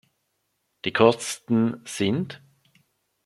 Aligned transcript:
Die 0.83 0.93
Kosten 0.93 1.83
sind. 1.85 2.41